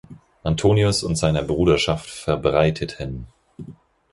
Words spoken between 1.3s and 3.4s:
Bruderschaft verbreiteten.